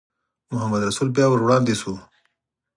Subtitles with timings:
[0.53, 1.93] محمدرسول بیا ور وړاندې شو.